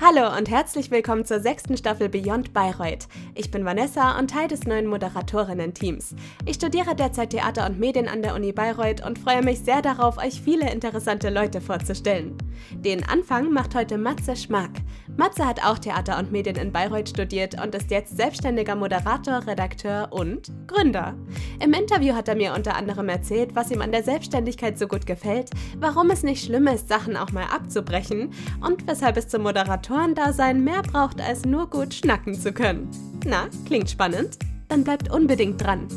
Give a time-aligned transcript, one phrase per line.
[0.00, 3.06] Hallo und herzlich willkommen zur sechsten Staffel Beyond Bayreuth.
[3.34, 6.16] Ich bin Vanessa und Teil des neuen Moderatorinnen-Teams.
[6.44, 10.18] Ich studiere derzeit Theater und Medien an der Uni Bayreuth und freue mich sehr darauf,
[10.18, 12.36] euch viele interessante Leute vorzustellen.
[12.72, 14.72] Den Anfang macht heute Matze Schmack.
[15.16, 20.08] Matze hat auch Theater und Medien in Bayreuth studiert und ist jetzt selbstständiger Moderator, Redakteur
[20.10, 21.14] und Gründer.
[21.62, 25.06] Im Interview hat er mir unter anderem erzählt, was ihm an der Selbstständigkeit so gut
[25.06, 29.92] gefällt, warum es nicht schlimm ist, Sachen auch mal abzubrechen und weshalb es zum Moderator
[29.92, 32.88] Autorendasein mehr braucht, als nur gut schnacken zu können.
[33.24, 34.38] Na, klingt spannend?
[34.68, 35.88] Dann bleibt unbedingt dran.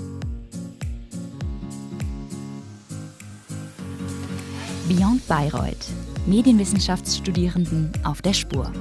[4.89, 5.87] Beyond Bayreuth.
[6.25, 8.71] Medienwissenschaftsstudierenden auf der Spur.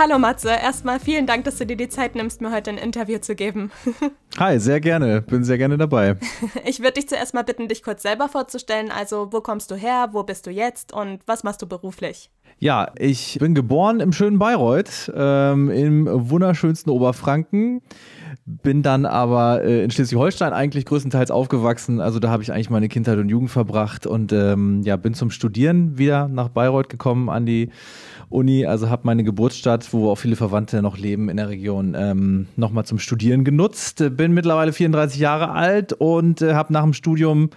[0.00, 3.18] Hallo Matze, erstmal vielen Dank, dass du dir die Zeit nimmst, mir heute ein Interview
[3.18, 3.72] zu geben.
[4.38, 6.14] Hi, sehr gerne, bin sehr gerne dabei.
[6.64, 8.92] Ich würde dich zuerst mal bitten, dich kurz selber vorzustellen.
[8.92, 12.30] Also, wo kommst du her, wo bist du jetzt und was machst du beruflich?
[12.60, 17.82] Ja, ich bin geboren im schönen Bayreuth, ähm, im wunderschönsten Oberfranken.
[18.50, 22.00] Bin dann aber äh, in Schleswig-Holstein eigentlich größtenteils aufgewachsen.
[22.00, 25.30] Also da habe ich eigentlich meine Kindheit und Jugend verbracht und ähm, ja, bin zum
[25.30, 27.68] Studieren wieder nach Bayreuth gekommen an die
[28.30, 32.46] Uni, also habe meine Geburtsstadt, wo auch viele Verwandte noch leben in der Region, ähm,
[32.56, 34.02] nochmal zum Studieren genutzt.
[34.16, 37.50] Bin mittlerweile 34 Jahre alt und äh, habe nach dem Studium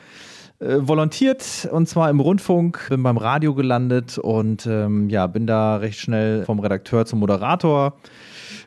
[0.59, 5.77] äh, volontiert und zwar im Rundfunk, bin beim Radio gelandet und ähm, ja, bin da
[5.77, 7.95] recht schnell vom Redakteur zum Moderator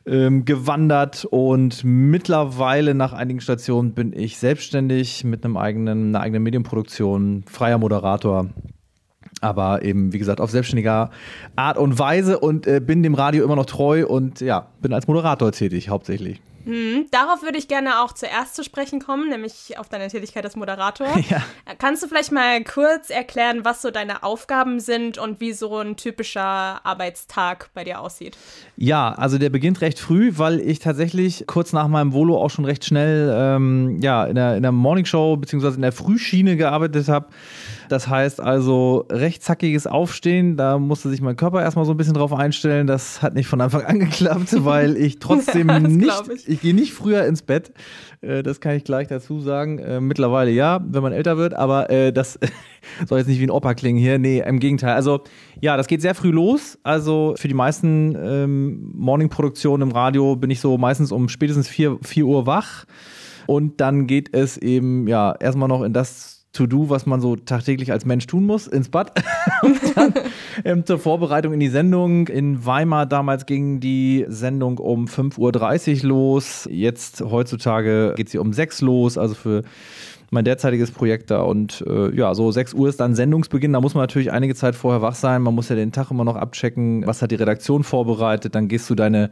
[0.07, 6.43] ähm, gewandert und mittlerweile nach einigen Stationen bin ich selbstständig mit einem eigenen, einer eigenen
[6.43, 8.51] Medienproduktion, freier Moderator
[9.41, 11.11] aber eben, wie gesagt, auf selbstständiger
[11.57, 15.07] Art und Weise und äh, bin dem Radio immer noch treu und ja, bin als
[15.07, 16.41] Moderator tätig hauptsächlich.
[16.65, 20.57] Hm, darauf würde ich gerne auch zuerst zu sprechen kommen, nämlich auf deine Tätigkeit als
[20.57, 21.07] Moderator.
[21.31, 21.43] Ja.
[21.79, 25.97] Kannst du vielleicht mal kurz erklären, was so deine Aufgaben sind und wie so ein
[25.97, 28.37] typischer Arbeitstag bei dir aussieht?
[28.77, 32.67] Ja, also der beginnt recht früh, weil ich tatsächlich kurz nach meinem Volo auch schon
[32.67, 35.69] recht schnell ähm, ja, in der, in der Morningshow bzw.
[35.69, 37.27] in der Frühschiene gearbeitet habe.
[37.89, 42.15] Das heißt also recht zackiges Aufstehen, da musste sich mein Körper erstmal so ein bisschen
[42.15, 42.87] drauf einstellen.
[42.87, 46.93] Das hat nicht von Anfang an geklappt, weil ich trotzdem nicht, ich, ich gehe nicht
[46.93, 47.73] früher ins Bett.
[48.21, 49.79] Äh, das kann ich gleich dazu sagen.
[49.79, 52.39] Äh, mittlerweile ja, wenn man älter wird, aber äh, das
[53.07, 54.19] soll jetzt nicht wie ein Opa klingen hier.
[54.19, 54.95] Nee, im Gegenteil.
[54.95, 55.23] Also
[55.61, 56.79] ja, das geht sehr früh los.
[56.83, 61.99] Also für die meisten ähm, Morning-Produktionen im Radio bin ich so meistens um spätestens 4,
[62.03, 62.85] 4 Uhr wach.
[63.47, 67.93] Und dann geht es eben ja erstmal noch in das To-Do, was man so tagtäglich
[67.93, 69.13] als Mensch tun muss, ins Bad.
[69.63, 70.15] und dann
[70.65, 72.29] ähm, zur Vorbereitung in die Sendung.
[72.29, 76.69] In Weimar damals ging die Sendung um 5.30 Uhr los.
[76.71, 79.63] Jetzt heutzutage geht sie um 6 Uhr los, also für
[80.31, 81.43] mein derzeitiges Projekt da.
[81.43, 83.73] Und äh, ja, so 6 Uhr ist dann Sendungsbeginn.
[83.73, 85.43] Da muss man natürlich einige Zeit vorher wach sein.
[85.43, 88.55] Man muss ja den Tag immer noch abchecken, was hat die Redaktion vorbereitet.
[88.55, 89.31] Dann gehst du deine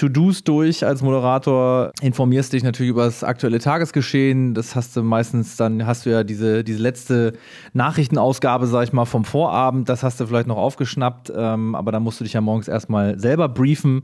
[0.00, 4.54] To-Dos durch als Moderator, informierst dich natürlich über das aktuelle Tagesgeschehen.
[4.54, 7.34] Das hast du meistens, dann hast du ja diese, diese letzte
[7.74, 9.90] Nachrichtenausgabe, sag ich mal, vom Vorabend.
[9.90, 13.18] Das hast du vielleicht noch aufgeschnappt, ähm, aber dann musst du dich ja morgens erstmal
[13.20, 14.02] selber briefen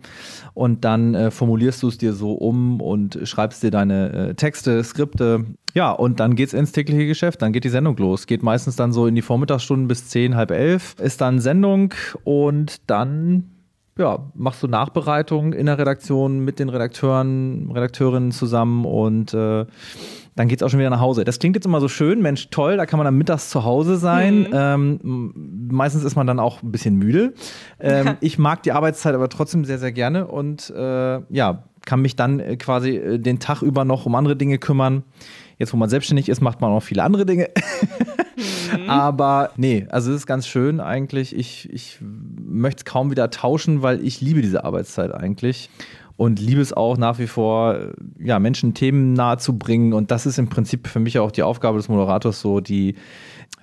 [0.53, 4.85] und dann äh, formulierst du es dir so um und schreibst dir deine äh, Texte,
[4.85, 5.47] Skripte.
[5.73, 8.27] Ja, und dann geht's ins tägliche Geschäft, dann geht die Sendung los.
[8.27, 12.83] Geht meistens dann so in die Vormittagsstunden bis zehn, halb elf ist dann Sendung und
[12.87, 13.45] dann
[13.99, 19.65] ja, machst du Nachbereitung in der Redaktion mit den Redakteuren, Redakteurinnen zusammen und äh,
[20.35, 21.25] dann geht's auch schon wieder nach Hause.
[21.25, 23.97] Das klingt jetzt immer so schön, Mensch, toll, da kann man dann mittags zu Hause
[23.97, 24.41] sein.
[24.41, 24.51] Mhm.
[24.53, 27.33] Ähm, meistens ist man dann auch ein bisschen müde.
[27.81, 32.17] Ähm, ich mag die Arbeitszeit aber trotzdem sehr, sehr gerne und äh, ja, kann mich
[32.17, 35.05] dann äh, quasi äh, den Tag über noch um andere Dinge kümmern.
[35.59, 37.49] Jetzt, wo man selbstständig ist, macht man auch viele andere Dinge.
[38.37, 38.89] Mhm.
[38.89, 41.35] Aber nee, also es ist ganz schön eigentlich.
[41.35, 45.71] Ich, ich möchte es kaum wieder tauschen, weil ich liebe diese Arbeitszeit eigentlich
[46.17, 47.79] und liebe es auch nach wie vor,
[48.19, 49.93] ja, Menschen Themen nahe zu bringen.
[49.93, 52.95] Und das ist im Prinzip für mich auch die Aufgabe des Moderators, so die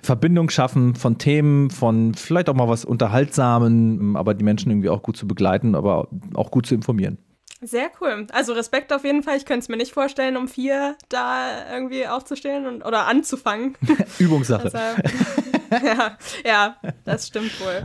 [0.02, 5.02] Verbindung schaffen von Themen, von vielleicht auch mal was Unterhaltsamen, aber die Menschen irgendwie auch
[5.02, 7.18] gut zu begleiten, aber auch gut zu informieren.
[7.66, 8.26] Sehr cool.
[8.32, 9.36] Also Respekt auf jeden Fall.
[9.36, 13.76] Ich könnte es mir nicht vorstellen, um vier da irgendwie aufzustehen und, oder anzufangen.
[14.18, 14.64] Übungssache.
[14.64, 14.78] Also,
[15.86, 17.84] ja, ja, das stimmt wohl.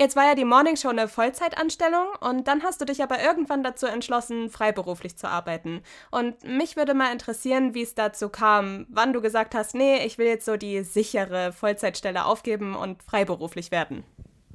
[0.00, 3.86] Jetzt war ja die Morningshow eine Vollzeitanstellung und dann hast du dich aber irgendwann dazu
[3.86, 5.82] entschlossen, freiberuflich zu arbeiten.
[6.12, 10.16] Und mich würde mal interessieren, wie es dazu kam, wann du gesagt hast, nee, ich
[10.16, 14.04] will jetzt so die sichere Vollzeitstelle aufgeben und freiberuflich werden.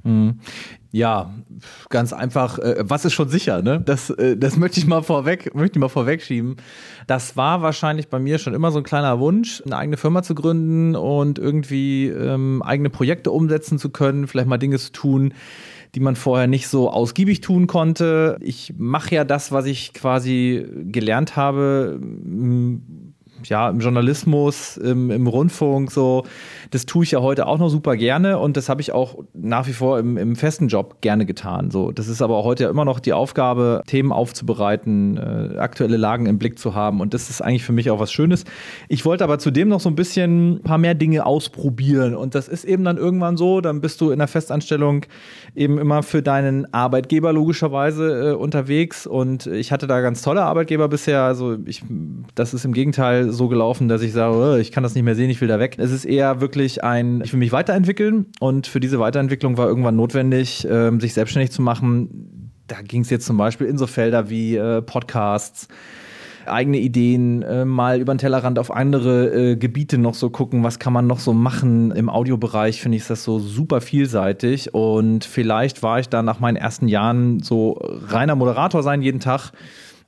[0.04, 0.40] Mhm.
[0.92, 1.34] Ja,
[1.88, 2.58] ganz einfach.
[2.60, 3.62] Äh, was ist schon sicher?
[3.62, 3.80] Ne?
[3.84, 6.56] Das, äh, das möchte ich mal vorweg, möchte ich mal vorwegschieben.
[7.08, 10.36] Das war wahrscheinlich bei mir schon immer so ein kleiner Wunsch, eine eigene Firma zu
[10.36, 15.34] gründen und irgendwie ähm, eigene Projekte umsetzen zu können, vielleicht mal Dinge zu tun,
[15.96, 18.36] die man vorher nicht so ausgiebig tun konnte.
[18.40, 21.98] Ich mache ja das, was ich quasi gelernt habe
[23.48, 26.24] ja, im Journalismus, im, im Rundfunk, so,
[26.74, 29.68] das tue ich ja heute auch noch super gerne und das habe ich auch nach
[29.68, 31.70] wie vor im, im, festen Job gerne getan.
[31.70, 36.26] So, das ist aber heute ja immer noch die Aufgabe, Themen aufzubereiten, äh, aktuelle Lagen
[36.26, 38.44] im Blick zu haben und das ist eigentlich für mich auch was Schönes.
[38.88, 42.48] Ich wollte aber zudem noch so ein bisschen ein paar mehr Dinge ausprobieren und das
[42.48, 45.06] ist eben dann irgendwann so, dann bist du in der Festanstellung
[45.54, 50.88] eben immer für deinen Arbeitgeber logischerweise äh, unterwegs und ich hatte da ganz tolle Arbeitgeber
[50.88, 51.84] bisher, also ich,
[52.34, 55.14] das ist im Gegenteil so gelaufen, dass ich sage, oh, ich kann das nicht mehr
[55.14, 55.76] sehen, ich will da weg.
[55.78, 59.96] Es ist eher wirklich ein, ich will mich weiterentwickeln und für diese Weiterentwicklung war irgendwann
[59.96, 62.50] notwendig, ähm, sich selbstständig zu machen.
[62.66, 65.68] Da ging es jetzt zum Beispiel in so Felder wie äh, Podcasts,
[66.46, 70.78] eigene Ideen, äh, mal über den Tellerrand auf andere äh, Gebiete noch so gucken, was
[70.78, 71.90] kann man noch so machen.
[71.90, 76.56] Im Audiobereich finde ich das so super vielseitig und vielleicht war ich da nach meinen
[76.56, 79.52] ersten Jahren so reiner Moderator sein jeden Tag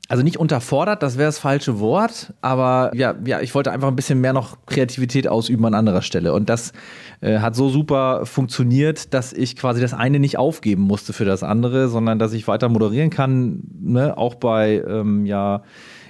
[0.09, 3.97] also nicht unterfordert, das wäre das falsche Wort, aber ja, ja, ich wollte einfach ein
[3.97, 6.33] bisschen mehr noch Kreativität ausüben an anderer Stelle.
[6.33, 6.73] Und das
[7.21, 11.43] äh, hat so super funktioniert, dass ich quasi das eine nicht aufgeben musste für das
[11.43, 14.17] andere, sondern dass ich weiter moderieren kann, ne?
[14.17, 15.63] auch bei ähm, ja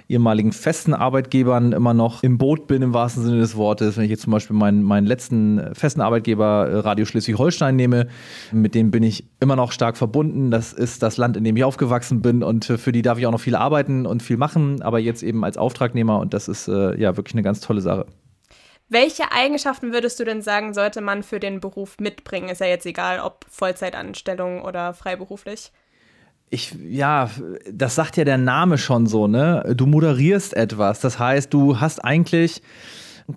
[0.08, 3.96] ehemaligen festen Arbeitgebern immer noch im Boot bin, im wahrsten Sinne des Wortes.
[3.96, 8.08] Wenn ich jetzt zum Beispiel meinen, meinen letzten festen Arbeitgeber äh, Radio Schleswig-Holstein nehme,
[8.52, 10.50] mit dem bin ich immer noch stark verbunden.
[10.50, 13.32] Das ist das Land, in dem ich aufgewachsen bin und für die darf ich auch
[13.32, 16.96] noch viel arbeiten und viel machen, aber jetzt eben als Auftragnehmer und das ist äh,
[17.00, 18.06] ja wirklich eine ganz tolle Sache.
[18.88, 22.48] Welche Eigenschaften würdest du denn sagen, sollte man für den Beruf mitbringen?
[22.48, 25.72] Ist ja jetzt egal, ob Vollzeitanstellung oder freiberuflich
[26.50, 27.28] ich, ja,
[27.70, 29.74] das sagt ja der Name schon so, ne?
[29.76, 31.00] Du moderierst etwas.
[31.00, 32.62] Das heißt, du hast eigentlich,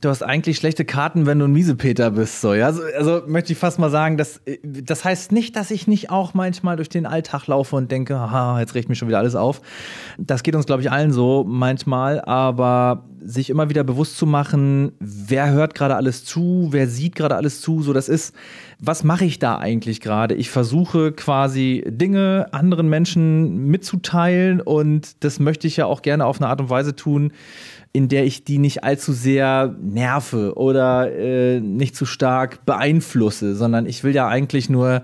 [0.02, 2.68] du hast eigentlich schlechte Karten, wenn du ein Miesepeter bist, so, ja.
[2.68, 6.36] Also, also möchte ich fast mal sagen, das, das heißt nicht, dass ich nicht auch
[6.36, 9.62] manchmal durch den Alltag laufe und denke, haha, jetzt regt mich schon wieder alles auf.
[10.20, 14.92] Das geht uns, glaube ich, allen so manchmal, aber sich immer wieder bewusst zu machen,
[15.00, 18.36] wer hört gerade alles zu, wer sieht gerade alles zu, so, das ist,
[18.82, 20.36] was mache ich da eigentlich gerade?
[20.36, 26.40] Ich versuche quasi Dinge anderen Menschen mitzuteilen und das möchte ich ja auch gerne auf
[26.40, 27.34] eine Art und Weise tun,
[27.92, 33.86] in der ich die nicht allzu sehr nerve oder äh, nicht zu stark beeinflusse, sondern
[33.86, 35.04] ich will ja eigentlich nur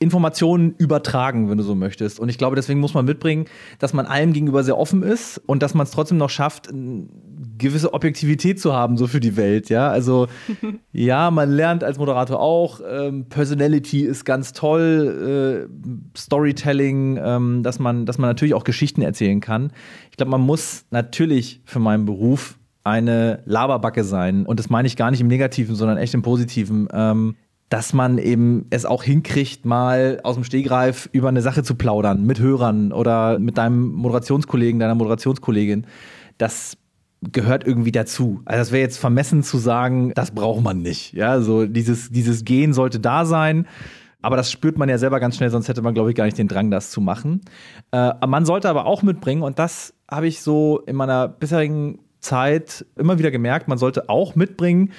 [0.00, 2.18] Informationen übertragen, wenn du so möchtest.
[2.18, 3.44] Und ich glaube, deswegen muss man mitbringen,
[3.78, 6.70] dass man allem gegenüber sehr offen ist und dass man es trotzdem noch schafft,
[7.58, 9.90] gewisse Objektivität zu haben, so für die Welt, ja.
[9.90, 10.26] Also,
[10.92, 17.78] ja, man lernt als Moderator auch, ähm, Personality ist ganz toll, äh, Storytelling, ähm, dass
[17.78, 19.70] man, dass man natürlich auch Geschichten erzählen kann.
[20.10, 24.46] Ich glaube, man muss natürlich für meinen Beruf eine Laberbacke sein.
[24.46, 26.88] Und das meine ich gar nicht im Negativen, sondern echt im Positiven.
[26.92, 27.36] Ähm,
[27.70, 32.26] dass man eben es auch hinkriegt, mal aus dem Stehgreif über eine Sache zu plaudern
[32.26, 35.86] mit Hörern oder mit deinem Moderationskollegen, deiner Moderationskollegin.
[36.36, 36.76] Das
[37.22, 38.42] gehört irgendwie dazu.
[38.44, 41.12] Also das wäre jetzt vermessen zu sagen, das braucht man nicht.
[41.12, 43.68] Ja, so dieses, dieses Gehen sollte da sein.
[44.20, 46.36] Aber das spürt man ja selber ganz schnell, sonst hätte man, glaube ich, gar nicht
[46.36, 47.40] den Drang, das zu machen.
[47.92, 52.84] Äh, man sollte aber auch mitbringen, und das habe ich so in meiner bisherigen Zeit
[52.96, 54.90] immer wieder gemerkt, man sollte auch mitbringen,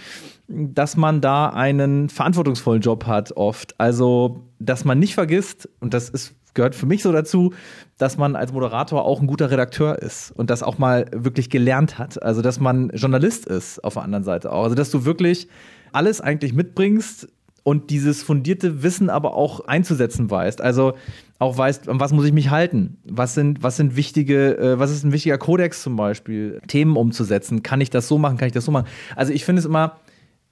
[0.52, 3.80] dass man da einen verantwortungsvollen Job hat oft.
[3.80, 7.54] Also, dass man nicht vergisst, und das ist gehört für mich so dazu,
[7.98, 11.98] dass man als Moderator auch ein guter Redakteur ist und das auch mal wirklich gelernt
[11.98, 12.22] hat.
[12.22, 14.64] Also, dass man Journalist ist auf der anderen Seite auch.
[14.64, 15.48] Also, dass du wirklich
[15.94, 17.28] alles eigentlich mitbringst
[17.64, 20.62] und dieses fundierte Wissen aber auch einzusetzen weißt.
[20.62, 20.94] Also
[21.40, 22.98] auch weißt, an was muss ich mich halten?
[23.04, 26.60] Was sind, was sind wichtige, äh, was ist ein wichtiger Kodex zum Beispiel?
[26.68, 27.64] Themen umzusetzen.
[27.64, 28.38] Kann ich das so machen?
[28.38, 28.88] Kann ich das so machen?
[29.16, 29.98] Also ich finde es immer,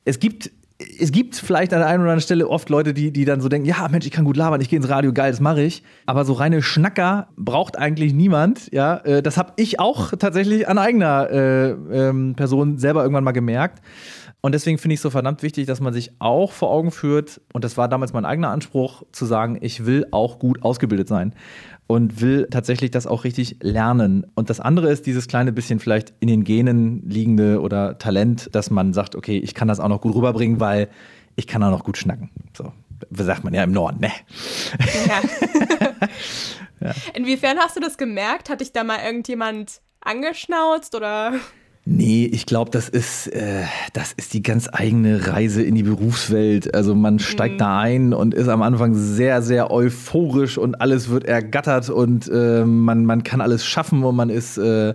[0.06, 0.52] es gibt
[0.98, 3.50] es gibt vielleicht an der einen oder anderen Stelle oft Leute, die, die dann so
[3.50, 5.84] denken, ja, Mensch, ich kann gut labern, ich gehe ins Radio, geil, das mache ich.
[6.06, 8.72] Aber so reine Schnacker braucht eigentlich niemand.
[8.72, 13.34] Ja, äh, das habe ich auch tatsächlich an eigener äh, ähm, Person selber irgendwann mal
[13.34, 13.82] gemerkt.
[14.42, 17.42] Und deswegen finde ich es so verdammt wichtig, dass man sich auch vor Augen führt,
[17.52, 21.34] und das war damals mein eigener Anspruch, zu sagen, ich will auch gut ausgebildet sein
[21.90, 24.24] und will tatsächlich das auch richtig lernen.
[24.36, 28.70] Und das andere ist dieses kleine bisschen vielleicht in den Genen liegende oder Talent, dass
[28.70, 30.88] man sagt, okay, ich kann das auch noch gut rüberbringen, weil
[31.36, 32.30] ich kann auch noch gut schnacken.
[32.56, 32.74] So,
[33.10, 34.12] sagt man ja im Norden, ne?
[35.08, 35.22] Ja.
[36.90, 36.96] ja.
[37.16, 38.52] Inwiefern hast du das gemerkt?
[38.52, 41.34] Hat dich da mal irgendjemand angeschnauzt oder?
[41.92, 46.76] Nee, ich glaube, das ist, äh, das ist die ganz eigene Reise in die Berufswelt.
[46.76, 47.58] Also man steigt mhm.
[47.58, 52.64] da ein und ist am Anfang sehr, sehr euphorisch und alles wird ergattert und äh,
[52.64, 54.94] man, man kann alles schaffen und man ist äh,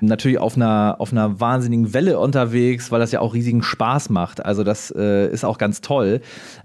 [0.00, 4.44] natürlich auf einer, auf einer wahnsinnigen Welle unterwegs, weil das ja auch riesigen Spaß macht.
[4.44, 6.20] Also das äh, ist auch ganz toll.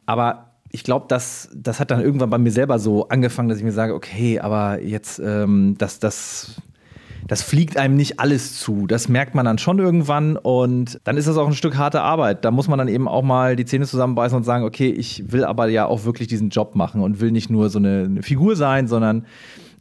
[0.06, 3.64] Aber ich glaube, das, das hat dann irgendwann bei mir selber so angefangen, dass ich
[3.64, 6.62] mir sage, okay, aber jetzt, ähm, das, das
[7.28, 8.88] das fliegt einem nicht alles zu.
[8.88, 12.46] Das merkt man dann schon irgendwann und dann ist das auch ein Stück harte Arbeit.
[12.46, 15.44] Da muss man dann eben auch mal die Zähne zusammenbeißen und sagen, okay, ich will
[15.44, 18.56] aber ja auch wirklich diesen Job machen und will nicht nur so eine, eine Figur
[18.56, 19.26] sein, sondern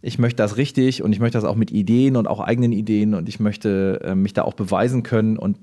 [0.05, 3.15] ich möchte das richtig und ich möchte das auch mit Ideen und auch eigenen Ideen
[3.15, 5.39] und ich möchte äh, mich da auch beweisen können.
[5.39, 5.59] Und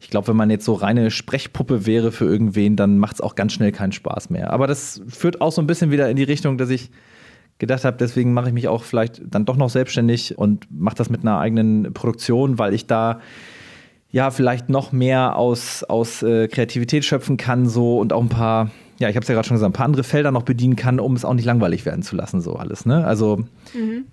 [0.00, 3.36] ich glaube, wenn man jetzt so reine Sprechpuppe wäre für irgendwen, dann macht es auch
[3.36, 4.52] ganz schnell keinen Spaß mehr.
[4.52, 6.90] Aber das führt auch so ein bisschen wieder in die Richtung, dass ich
[7.58, 11.10] gedacht habe, deswegen mache ich mich auch vielleicht dann doch noch selbstständig und mache das
[11.10, 13.20] mit einer eigenen Produktion, weil ich da
[14.10, 18.70] ja vielleicht noch mehr aus, aus äh, Kreativität schöpfen kann so und auch ein paar,
[18.98, 21.00] ja, ich habe es ja gerade schon gesagt, ein paar andere Felder noch bedienen kann,
[21.00, 22.86] um es auch nicht langweilig werden zu lassen, so alles.
[22.86, 23.04] Ne?
[23.04, 23.44] Also
[23.74, 24.04] mhm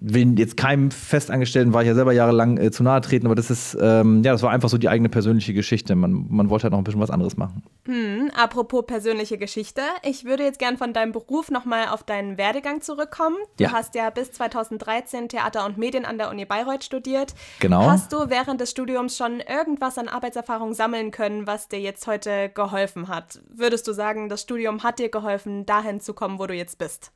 [0.00, 3.50] will jetzt keinem Festangestellten, war ich ja selber jahrelang äh, zu nahe treten, aber das
[3.50, 5.94] ist, ähm, ja, das war einfach so die eigene persönliche Geschichte.
[5.94, 7.62] Man, man wollte halt noch ein bisschen was anderes machen.
[7.86, 12.80] Hm, apropos persönliche Geschichte, ich würde jetzt gern von deinem Beruf nochmal auf deinen Werdegang
[12.80, 13.36] zurückkommen.
[13.58, 13.72] Du ja.
[13.72, 17.34] hast ja bis 2013 Theater und Medien an der Uni Bayreuth studiert.
[17.60, 17.86] Genau.
[17.86, 22.48] Hast du während des Studiums schon irgendwas an Arbeitserfahrung sammeln können, was dir jetzt heute
[22.48, 23.40] geholfen hat?
[23.48, 27.12] Würdest du sagen, das Studium hat dir geholfen, dahin zu kommen, wo du jetzt bist?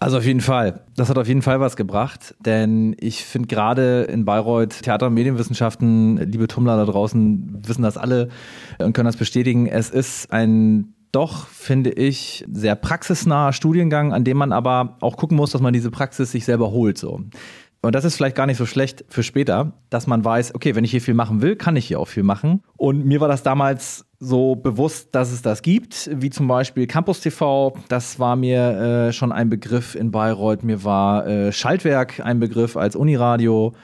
[0.00, 0.84] Also auf jeden Fall.
[0.96, 5.14] Das hat auf jeden Fall was gebracht, denn ich finde gerade in Bayreuth Theater- und
[5.14, 8.28] Medienwissenschaften, liebe Tummler da draußen wissen das alle
[8.78, 14.36] und können das bestätigen, es ist ein doch, finde ich, sehr praxisnaher Studiengang, an dem
[14.36, 16.98] man aber auch gucken muss, dass man diese Praxis sich selber holt.
[16.98, 17.22] So.
[17.80, 20.84] Und das ist vielleicht gar nicht so schlecht für später, dass man weiß, okay, wenn
[20.84, 22.62] ich hier viel machen will, kann ich hier auch viel machen.
[22.76, 27.20] Und mir war das damals so bewusst, dass es das gibt, wie zum Beispiel Campus
[27.20, 27.74] TV.
[27.88, 30.64] Das war mir äh, schon ein Begriff in Bayreuth.
[30.64, 33.74] Mir war äh, Schaltwerk ein Begriff als Uniradio.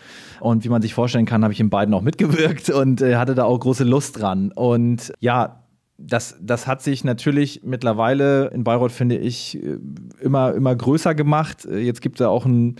[0.40, 3.34] Und wie man sich vorstellen kann, habe ich in beiden auch mitgewirkt und äh, hatte
[3.34, 4.50] da auch große Lust dran.
[4.52, 5.60] Und ja,
[5.96, 9.78] das, das hat sich natürlich mittlerweile in Bayreuth, finde ich, äh,
[10.20, 11.64] immer, immer größer gemacht.
[11.64, 12.76] Äh, jetzt gibt es ja auch ein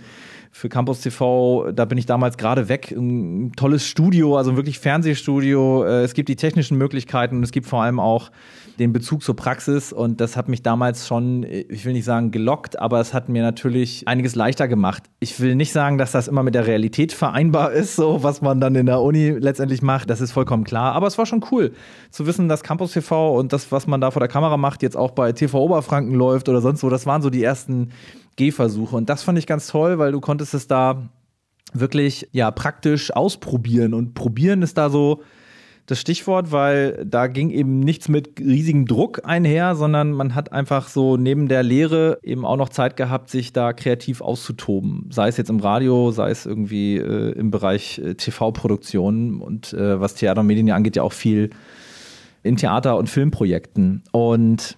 [0.57, 2.89] für Campus TV, da bin ich damals gerade weg.
[2.89, 5.83] Ein tolles Studio, also wirklich Fernsehstudio.
[5.83, 8.31] Äh, es gibt die technischen Möglichkeiten und es gibt vor allem auch
[8.79, 12.79] den Bezug zur Praxis und das hat mich damals schon, ich will nicht sagen gelockt,
[12.79, 15.03] aber es hat mir natürlich einiges leichter gemacht.
[15.19, 18.61] Ich will nicht sagen, dass das immer mit der Realität vereinbar ist, so was man
[18.61, 21.73] dann in der Uni letztendlich macht, das ist vollkommen klar, aber es war schon cool
[22.11, 24.95] zu wissen, dass Campus TV und das, was man da vor der Kamera macht, jetzt
[24.95, 27.89] auch bei TV Oberfranken läuft oder sonst wo, das waren so die ersten
[28.35, 28.95] Gehversuche.
[28.95, 31.09] Und das fand ich ganz toll, weil du konntest es da
[31.73, 33.93] wirklich ja praktisch ausprobieren.
[33.93, 35.21] Und probieren ist da so
[35.85, 40.87] das Stichwort, weil da ging eben nichts mit riesigem Druck einher, sondern man hat einfach
[40.87, 45.07] so neben der Lehre eben auch noch Zeit gehabt, sich da kreativ auszutoben.
[45.11, 49.99] Sei es jetzt im Radio, sei es irgendwie äh, im Bereich äh, TV-Produktion und äh,
[49.99, 51.51] was Theater und Medien ja angeht, ja auch viel
[52.41, 54.03] in Theater- und Filmprojekten.
[54.11, 54.77] Und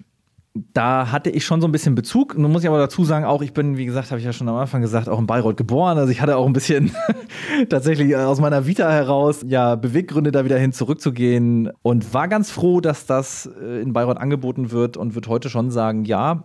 [0.73, 2.37] da hatte ich schon so ein bisschen Bezug.
[2.37, 4.47] Nun muss ich aber dazu sagen, auch ich bin, wie gesagt, habe ich ja schon
[4.49, 5.97] am Anfang gesagt, auch in Bayreuth geboren.
[5.97, 6.91] Also ich hatte auch ein bisschen
[7.69, 12.81] tatsächlich aus meiner Vita heraus ja Beweggründe, da wieder hin zurückzugehen und war ganz froh,
[12.81, 16.43] dass das äh, in Bayreuth angeboten wird und würde heute schon sagen, ja,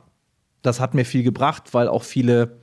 [0.63, 2.59] das hat mir viel gebracht, weil auch viele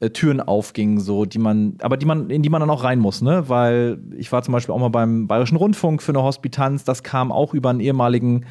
[0.00, 2.98] äh, Türen aufgingen, so die man, aber die man, in die man dann auch rein
[2.98, 3.48] muss, ne?
[3.48, 7.30] Weil ich war zum Beispiel auch mal beim Bayerischen Rundfunk für eine Hospitanz, das kam
[7.30, 8.46] auch über einen ehemaligen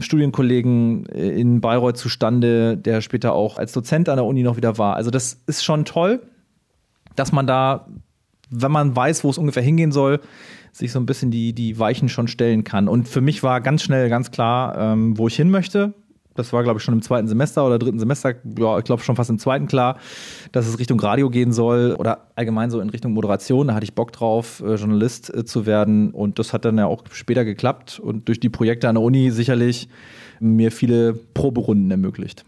[0.00, 4.78] Studienkollegen äh, in Bayreuth zustande, der später auch als Dozent an der Uni noch wieder
[4.78, 4.96] war.
[4.96, 6.22] Also das ist schon toll,
[7.16, 7.86] dass man da,
[8.50, 10.20] wenn man weiß, wo es ungefähr hingehen soll,
[10.72, 12.88] sich so ein bisschen die, die Weichen schon stellen kann.
[12.88, 15.94] Und für mich war ganz schnell ganz klar, ähm, wo ich hin möchte
[16.34, 19.16] das war, glaube ich, schon im zweiten Semester oder dritten Semester, ja, ich glaube schon
[19.16, 19.98] fast im zweiten klar,
[20.52, 23.68] dass es Richtung Radio gehen soll oder allgemein so in Richtung Moderation.
[23.68, 26.86] Da hatte ich Bock drauf, äh, Journalist äh, zu werden und das hat dann ja
[26.86, 29.88] auch später geklappt und durch die Projekte an der Uni sicherlich
[30.40, 32.44] mir viele Proberunden ermöglicht.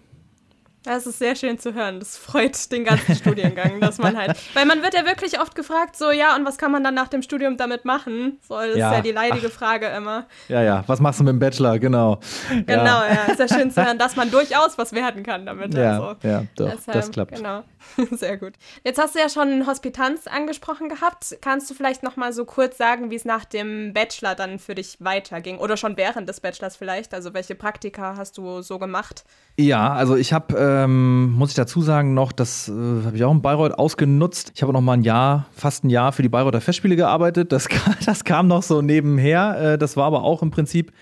[0.86, 1.98] Das ist sehr schön zu hören.
[1.98, 5.96] Das freut den ganzen Studiengang, dass man halt, weil man wird ja wirklich oft gefragt,
[5.96, 8.38] so ja, und was kann man dann nach dem Studium damit machen?
[8.46, 8.90] So, das ja.
[8.90, 9.58] ist ja die leidige Ach.
[9.58, 10.26] Frage immer.
[10.46, 11.80] Ja, ja, was machst du mit dem Bachelor?
[11.80, 12.20] Genau.
[12.66, 13.32] Genau, ja, ja.
[13.32, 15.74] ist ja schön zu hören, dass man durchaus was werden kann damit.
[15.74, 16.16] Ja, also.
[16.22, 17.34] ja, doch, Deshalb, das klappt.
[17.34, 17.64] Genau,
[18.12, 18.54] sehr gut.
[18.84, 21.36] Jetzt hast du ja schon Hospitanz angesprochen gehabt.
[21.40, 24.74] Kannst du vielleicht noch mal so kurz sagen, wie es nach dem Bachelor dann für
[24.74, 27.14] dich weiterging oder schon während des Bachelors vielleicht?
[27.14, 29.24] Also welche Praktika hast du so gemacht?
[29.58, 33.32] Ja, also ich habe ähm, muss ich dazu sagen, noch, das äh, habe ich auch
[33.32, 34.52] in Bayreuth ausgenutzt.
[34.54, 37.52] Ich habe noch mal ein Jahr, fast ein Jahr für die Bayreuther Festspiele gearbeitet.
[37.52, 37.68] Das,
[38.06, 39.72] das kam noch so nebenher.
[39.72, 40.92] Äh, das war aber auch im Prinzip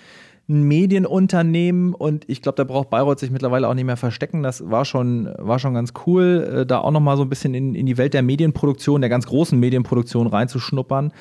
[0.49, 4.43] ein Medienunternehmen und ich glaube, da braucht Bayreuth sich mittlerweile auch nicht mehr verstecken.
[4.43, 7.75] Das war schon, war schon ganz cool, äh, da auch nochmal so ein bisschen in,
[7.75, 11.13] in die Welt der Medienproduktion, der ganz großen Medienproduktion reinzuschnuppern.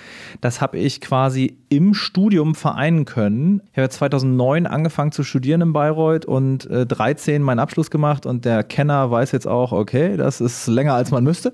[0.41, 3.61] Das habe ich quasi im Studium vereinen können.
[3.71, 8.43] Ich habe 2009 angefangen zu studieren in Bayreuth und äh, 13 meinen Abschluss gemacht und
[8.43, 11.53] der Kenner weiß jetzt auch, okay, das ist länger als man müsste.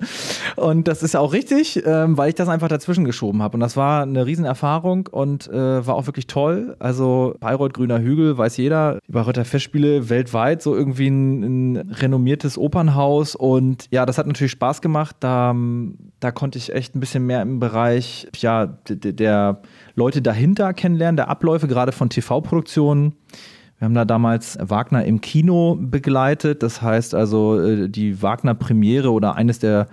[0.56, 3.58] Und das ist auch richtig, ähm, weil ich das einfach dazwischen geschoben habe.
[3.58, 6.76] Und das war eine Riesenerfahrung und äh, war auch wirklich toll.
[6.80, 9.00] Also Bayreuth Bayreuth, Grüner Hügel, weiß jeder.
[9.06, 13.36] Die Bayreuther Festspiele weltweit, so irgendwie ein, ein, renommiertes Opernhaus.
[13.36, 15.18] Und ja, das hat natürlich Spaß gemacht.
[15.20, 15.54] Da,
[16.22, 19.62] da konnte ich echt ein bisschen mehr im Bereich ja, der, der
[19.96, 23.16] Leute dahinter kennenlernen, der Abläufe, gerade von TV-Produktionen.
[23.78, 26.64] Wir haben da damals Wagner im Kino begleitet.
[26.64, 29.88] Das heißt also, äh, die Wagner-Premiere oder eines der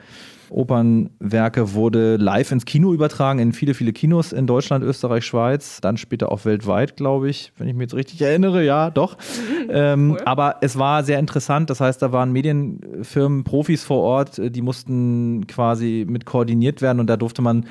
[0.50, 5.96] Opernwerke wurde live ins Kino übertragen, in viele, viele Kinos in Deutschland, Österreich, Schweiz, dann
[5.96, 9.16] später auch weltweit, glaube ich, wenn ich mich jetzt richtig erinnere, ja, doch.
[9.68, 10.22] ähm, cool.
[10.24, 15.46] Aber es war sehr interessant, das heißt, da waren Medienfirmen, Profis vor Ort, die mussten
[15.46, 17.66] quasi mit koordiniert werden und da durfte man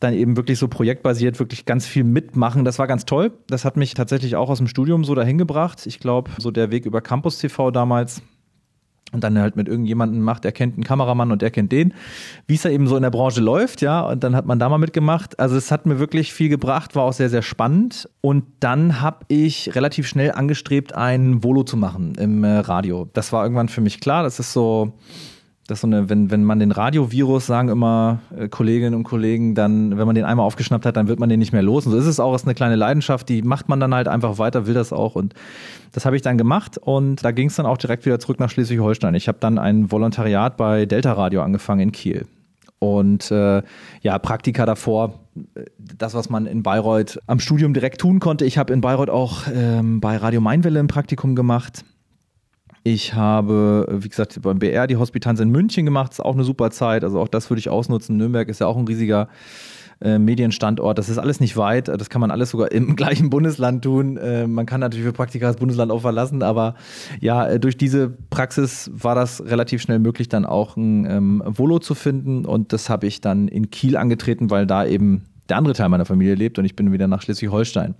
[0.00, 2.64] dann eben wirklich so projektbasiert wirklich ganz viel mitmachen.
[2.64, 3.32] Das war ganz toll.
[3.46, 5.86] Das hat mich tatsächlich auch aus dem Studium so dahin gebracht.
[5.86, 8.20] Ich glaube, so der Weg über Campus TV damals
[9.12, 11.94] und dann halt mit irgendjemandem macht, der kennt einen Kameramann und der kennt den,
[12.46, 14.68] wie es da eben so in der Branche läuft, ja, und dann hat man da
[14.68, 15.38] mal mitgemacht.
[15.38, 18.08] Also es hat mir wirklich viel gebracht, war auch sehr, sehr spannend.
[18.20, 23.08] Und dann habe ich relativ schnell angestrebt, ein Volo zu machen im äh, Radio.
[23.12, 24.94] Das war irgendwann für mich klar, das ist so,
[25.66, 29.54] das ist so eine, wenn, wenn man den Radiovirus, sagen immer äh, Kolleginnen und Kollegen,
[29.54, 31.86] dann, wenn man den einmal aufgeschnappt hat, dann wird man den nicht mehr los.
[31.86, 34.38] Und so ist es auch, ist eine kleine Leidenschaft, die macht man dann halt einfach
[34.38, 35.16] weiter, will das auch.
[35.16, 35.34] Und
[35.92, 38.50] das habe ich dann gemacht und da ging es dann auch direkt wieder zurück nach
[38.50, 39.14] Schleswig-Holstein.
[39.14, 42.26] Ich habe dann ein Volontariat bei Delta Radio angefangen in Kiel.
[42.78, 43.62] Und äh,
[44.02, 45.14] ja, Praktika davor,
[45.54, 48.44] äh, das, was man in Bayreuth am Studium direkt tun konnte.
[48.44, 51.84] Ich habe in Bayreuth auch ähm, bei Radio Mainwelle ein Praktikum gemacht
[52.86, 56.70] ich habe, wie gesagt, beim BR die Hospitanz in München gemacht, ist auch eine super
[56.70, 57.02] Zeit.
[57.02, 58.16] Also auch das würde ich ausnutzen.
[58.16, 59.28] Nürnberg ist ja auch ein riesiger
[60.00, 60.96] äh, Medienstandort.
[60.96, 61.88] Das ist alles nicht weit.
[61.88, 64.16] Das kann man alles sogar im gleichen Bundesland tun.
[64.18, 66.76] Äh, man kann natürlich für Praktika das Bundesland auch verlassen, aber
[67.20, 71.80] ja, äh, durch diese Praxis war das relativ schnell möglich, dann auch ein ähm, Volo
[71.80, 72.44] zu finden.
[72.44, 76.04] Und das habe ich dann in Kiel angetreten, weil da eben der andere Teil meiner
[76.04, 77.96] Familie lebt und ich bin wieder nach Schleswig-Holstein.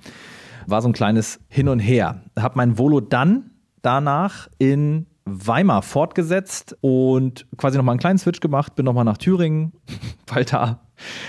[0.68, 2.22] War so ein kleines Hin und Her.
[2.38, 3.50] Habe mein Volo dann
[3.86, 9.72] danach in Weimar fortgesetzt und quasi nochmal einen kleinen Switch gemacht, bin nochmal nach Thüringen,
[10.26, 10.85] weil da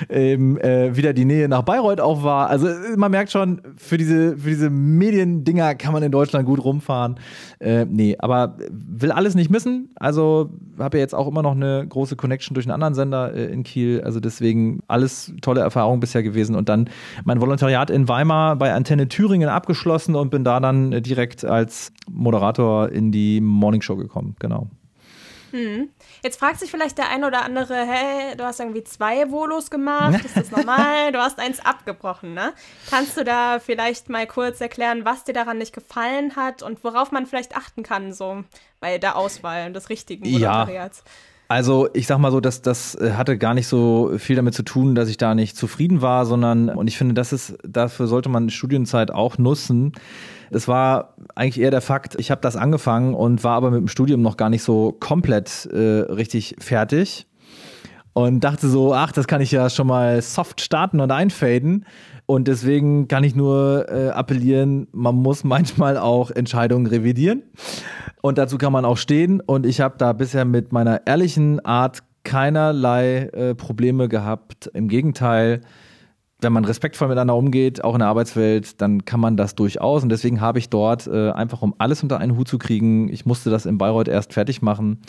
[0.09, 2.49] ähm, äh, wieder die Nähe nach Bayreuth auch war.
[2.49, 6.63] Also äh, man merkt schon, für diese, für diese Mediendinger kann man in Deutschland gut
[6.63, 7.19] rumfahren.
[7.59, 9.89] Äh, nee, aber will alles nicht missen.
[9.95, 10.49] Also
[10.79, 13.63] habe ja jetzt auch immer noch eine große Connection durch einen anderen Sender äh, in
[13.63, 14.01] Kiel.
[14.01, 16.55] Also deswegen alles tolle Erfahrungen bisher gewesen.
[16.55, 16.89] Und dann
[17.25, 21.91] mein Volontariat in Weimar bei Antenne Thüringen abgeschlossen und bin da dann äh, direkt als
[22.09, 24.35] Moderator in die Morningshow gekommen.
[24.39, 24.67] Genau.
[25.51, 25.89] Hm.
[26.23, 30.23] Jetzt fragt sich vielleicht der eine oder andere, hey, du hast irgendwie zwei Volos gemacht,
[30.25, 31.11] ist das normal?
[31.11, 32.53] Du hast eins abgebrochen, ne?
[32.89, 37.11] Kannst du da vielleicht mal kurz erklären, was dir daran nicht gefallen hat und worauf
[37.11, 38.43] man vielleicht achten kann, so
[38.79, 41.03] bei der Auswahl des richtigen Volontariats?
[41.05, 41.11] Ja.
[41.47, 44.63] Also ich sag mal so, dass das äh, hatte gar nicht so viel damit zu
[44.63, 48.29] tun, dass ich da nicht zufrieden war, sondern und ich finde, das ist dafür sollte
[48.29, 49.93] man Studienzeit auch nutzen.
[50.49, 53.87] Es war eigentlich eher der Fakt, ich habe das angefangen und war aber mit dem
[53.87, 57.27] Studium noch gar nicht so komplett äh, richtig fertig
[58.17, 61.85] und dachte so, ach, das kann ich ja schon mal soft starten und einfaden.
[62.25, 67.43] Und deswegen kann ich nur äh, appellieren, man muss manchmal auch Entscheidungen revidieren.
[68.23, 69.39] Und dazu kann man auch stehen.
[69.39, 74.65] Und ich habe da bisher mit meiner ehrlichen Art keinerlei äh, Probleme gehabt.
[74.73, 75.61] Im Gegenteil,
[76.41, 80.01] wenn man respektvoll miteinander umgeht, auch in der Arbeitswelt, dann kann man das durchaus.
[80.01, 83.27] Und deswegen habe ich dort äh, einfach, um alles unter einen Hut zu kriegen, ich
[83.27, 85.01] musste das in Bayreuth erst fertig machen,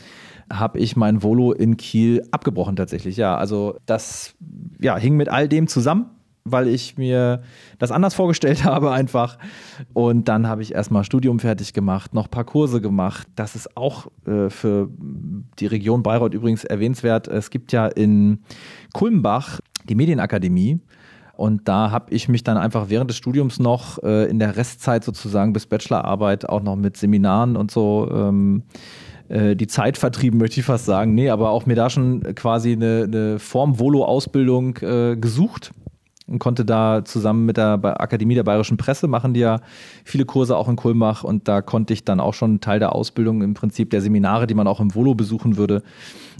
[0.52, 3.16] habe ich mein Volo in Kiel abgebrochen tatsächlich.
[3.16, 4.34] Ja, also das
[4.80, 6.06] ja, hing mit all dem zusammen,
[6.44, 7.42] weil ich mir
[7.78, 9.38] das anders vorgestellt habe einfach.
[9.92, 13.28] Und dann habe ich erstmal Studium fertig gemacht, noch ein paar Kurse gemacht.
[13.36, 14.88] Das ist auch äh, für
[15.58, 17.28] die Region Bayreuth übrigens erwähnenswert.
[17.28, 18.40] Es gibt ja in
[18.92, 20.80] Kulmbach die Medienakademie.
[21.36, 25.04] Und da habe ich mich dann einfach während des Studiums noch äh, in der Restzeit
[25.04, 30.60] sozusagen bis Bachelorarbeit auch noch mit Seminaren und so ähm, äh, die Zeit vertrieben, möchte
[30.60, 31.14] ich fast sagen.
[31.14, 35.72] Nee, aber auch mir da schon quasi eine, eine Form-Volo-Ausbildung äh, gesucht
[36.28, 39.60] und konnte da zusammen mit der Akademie der Bayerischen Presse machen die ja
[40.04, 43.42] viele Kurse auch in Kulmbach und da konnte ich dann auch schon Teil der Ausbildung
[43.42, 45.82] im Prinzip der Seminare, die man auch im Volo besuchen würde,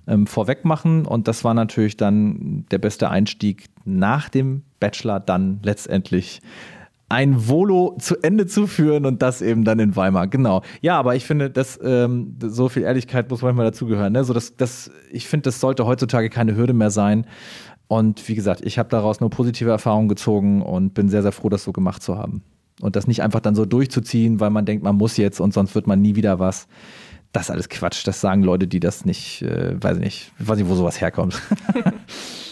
[0.07, 5.61] ähm, vorweg machen und das war natürlich dann der beste Einstieg nach dem Bachelor dann
[5.63, 6.41] letztendlich
[7.09, 10.27] ein Volo zu Ende zu führen und das eben dann in Weimar.
[10.27, 10.63] Genau.
[10.83, 14.13] Ja, aber ich finde, dass ähm, so viel Ehrlichkeit muss manchmal dazugehören.
[14.13, 14.25] Ne?
[14.25, 17.27] So, dass, dass, ich finde, das sollte heutzutage keine Hürde mehr sein.
[17.87, 21.49] Und wie gesagt, ich habe daraus nur positive Erfahrungen gezogen und bin sehr, sehr froh,
[21.49, 22.43] das so gemacht zu haben.
[22.83, 25.75] Und das nicht einfach dann so durchzuziehen, weil man denkt, man muss jetzt und sonst
[25.75, 26.69] wird man nie wieder was.
[27.33, 28.07] Das ist alles Quatsch.
[28.07, 31.41] Das sagen Leute, die das nicht, äh, weiß ich nicht, weiß nicht, wo sowas herkommt.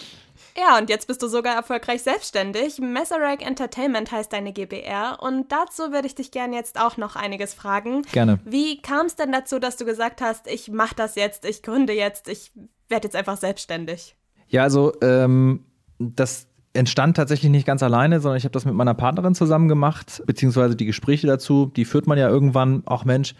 [0.57, 2.79] Ja, und jetzt bist du sogar erfolgreich selbstständig.
[2.79, 5.19] Messerag Entertainment heißt deine GBR.
[5.21, 8.01] Und dazu würde ich dich gerne jetzt auch noch einiges fragen.
[8.11, 8.39] Gerne.
[8.43, 11.93] Wie kam es denn dazu, dass du gesagt hast, ich mache das jetzt, ich gründe
[11.93, 12.51] jetzt, ich
[12.89, 14.15] werde jetzt einfach selbstständig?
[14.47, 15.65] Ja, also ähm,
[15.99, 20.23] das entstand tatsächlich nicht ganz alleine, sondern ich habe das mit meiner Partnerin zusammen gemacht,
[20.25, 23.35] beziehungsweise die Gespräche dazu, die führt man ja irgendwann, auch Mensch,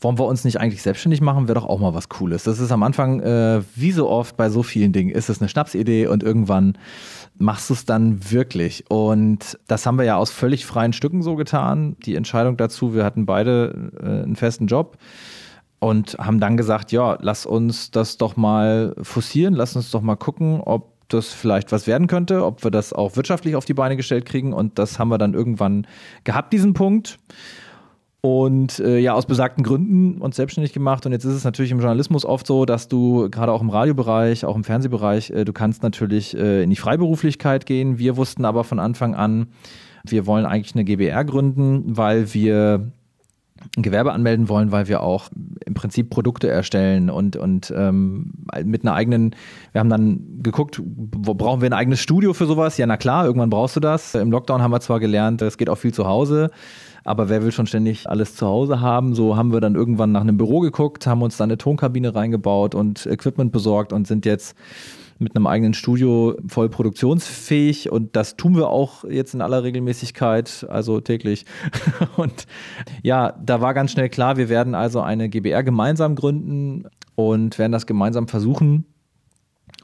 [0.00, 2.44] wollen wir uns nicht eigentlich selbstständig machen, wäre doch auch mal was Cooles.
[2.44, 5.48] Das ist am Anfang, äh, wie so oft bei so vielen Dingen, ist es eine
[5.48, 6.78] Schnapsidee und irgendwann
[7.36, 8.84] machst du es dann wirklich.
[8.90, 11.96] Und das haben wir ja aus völlig freien Stücken so getan.
[12.04, 14.98] Die Entscheidung dazu, wir hatten beide äh, einen festen Job
[15.80, 20.16] und haben dann gesagt, ja, lass uns das doch mal forcieren, lass uns doch mal
[20.16, 23.96] gucken, ob das vielleicht was werden könnte, ob wir das auch wirtschaftlich auf die Beine
[23.96, 24.52] gestellt kriegen.
[24.52, 25.86] Und das haben wir dann irgendwann
[26.24, 27.18] gehabt, diesen Punkt
[28.20, 31.06] und äh, ja, aus besagten Gründen uns selbstständig gemacht.
[31.06, 34.44] Und jetzt ist es natürlich im Journalismus oft so, dass du gerade auch im Radiobereich,
[34.44, 37.98] auch im Fernsehbereich, äh, du kannst natürlich äh, in die Freiberuflichkeit gehen.
[37.98, 39.48] Wir wussten aber von Anfang an,
[40.04, 42.90] wir wollen eigentlich eine GBR gründen, weil wir
[43.76, 45.28] Gewerbe anmelden wollen, weil wir auch
[45.64, 48.32] im Prinzip Produkte erstellen und, und ähm,
[48.64, 49.34] mit einer eigenen,
[49.72, 52.78] wir haben dann geguckt, wo brauchen wir ein eigenes Studio für sowas?
[52.78, 54.14] Ja, na klar, irgendwann brauchst du das.
[54.14, 56.50] Im Lockdown haben wir zwar gelernt, es geht auch viel zu Hause.
[57.04, 59.14] Aber wer will schon ständig alles zu Hause haben?
[59.14, 62.74] So haben wir dann irgendwann nach einem Büro geguckt, haben uns da eine Tonkabine reingebaut
[62.74, 64.54] und Equipment besorgt und sind jetzt
[65.18, 70.66] mit einem eigenen Studio voll produktionsfähig und das tun wir auch jetzt in aller Regelmäßigkeit,
[70.68, 71.44] also täglich.
[72.16, 72.46] Und
[73.02, 77.72] ja, da war ganz schnell klar, wir werden also eine GBR gemeinsam gründen und werden
[77.72, 78.86] das gemeinsam versuchen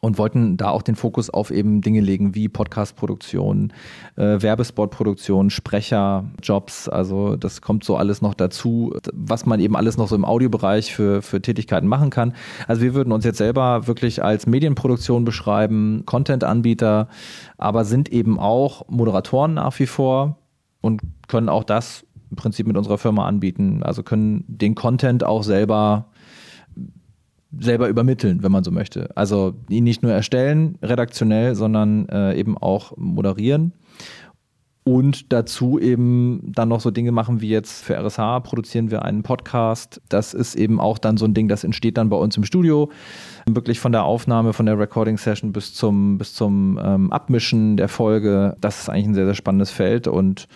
[0.01, 3.73] und wollten da auch den Fokus auf eben Dinge legen wie Podcast-Produktion,
[4.17, 6.89] äh, Werbespot-Produktion, Sprecherjobs.
[6.89, 10.95] Also das kommt so alles noch dazu, was man eben alles noch so im Audiobereich
[10.95, 12.35] für, für Tätigkeiten machen kann.
[12.67, 17.09] Also wir würden uns jetzt selber wirklich als Medienproduktion beschreiben, Content-Anbieter,
[17.57, 20.39] aber sind eben auch Moderatoren nach wie vor
[20.81, 23.83] und können auch das im Prinzip mit unserer Firma anbieten.
[23.83, 26.07] Also können den Content auch selber
[27.61, 29.17] selber übermitteln, wenn man so möchte.
[29.17, 33.73] Also ihn nicht nur erstellen, redaktionell, sondern äh, eben auch moderieren.
[34.87, 39.23] Und dazu eben dann noch so Dinge machen wie jetzt für RSH produzieren wir einen
[39.23, 40.03] Podcast.
[40.11, 42.91] Das ist eben auch dann so ein Ding, das entsteht dann bei uns im Studio.
[43.47, 47.89] Wirklich von der Aufnahme, von der Recording Session bis zum, bis zum ähm, Abmischen der
[47.89, 48.57] Folge.
[48.61, 50.49] Das ist eigentlich ein sehr, sehr spannendes Feld und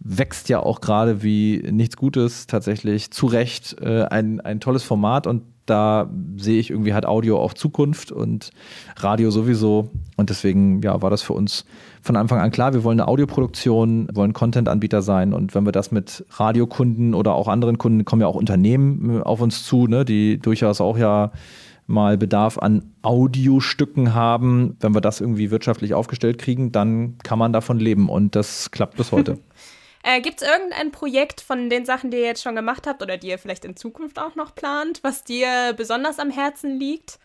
[0.00, 5.26] wächst ja auch gerade wie nichts Gutes tatsächlich zu Recht äh, ein, ein tolles Format
[5.26, 8.50] und da sehe ich irgendwie halt Audio auch Zukunft und
[8.96, 9.90] Radio sowieso.
[10.16, 11.64] Und deswegen, ja, war das für uns
[12.02, 15.32] von Anfang an klar, wir wollen eine Audioproduktion, wollen Content-Anbieter sein.
[15.32, 19.40] Und wenn wir das mit Radiokunden oder auch anderen Kunden, kommen ja auch Unternehmen auf
[19.40, 21.32] uns zu, ne, die durchaus auch ja
[21.86, 24.76] mal Bedarf an Audiostücken haben.
[24.80, 28.08] Wenn wir das irgendwie wirtschaftlich aufgestellt kriegen, dann kann man davon leben.
[28.08, 29.38] Und das klappt bis heute.
[30.04, 33.16] Äh, Gibt es irgendein Projekt von den Sachen, die ihr jetzt schon gemacht habt oder
[33.16, 37.18] die ihr vielleicht in Zukunft auch noch plant, was dir besonders am Herzen liegt?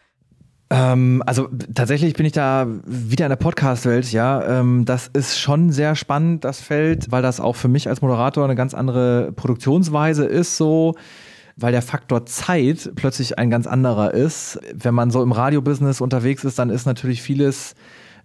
[0.70, 4.60] Ähm, also tatsächlich bin ich da wieder in der Podcast-Welt, ja.
[4.60, 8.46] Ähm, das ist schon sehr spannend, das Feld, weil das auch für mich als Moderator
[8.46, 10.96] eine ganz andere Produktionsweise ist, so
[11.58, 14.58] weil der Faktor Zeit plötzlich ein ganz anderer ist.
[14.74, 17.76] Wenn man so im Radiobusiness unterwegs ist, dann ist natürlich vieles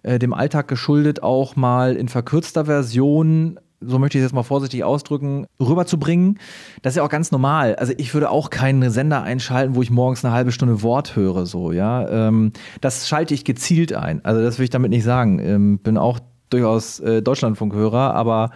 [0.03, 4.43] äh, dem Alltag geschuldet, auch mal in verkürzter Version so möchte ich es jetzt mal
[4.43, 6.39] vorsichtig ausdrücken, rüberzubringen.
[6.81, 7.75] Das ist ja auch ganz normal.
[7.75, 11.45] Also ich würde auch keinen Sender einschalten, wo ich morgens eine halbe Stunde Wort höre,
[11.45, 12.07] so, ja.
[12.07, 14.23] Ähm, das schalte ich gezielt ein.
[14.23, 15.39] Also das will ich damit nicht sagen.
[15.39, 16.19] Ähm, bin auch
[16.49, 18.51] durchaus äh, Deutschlandfunkhörer, aber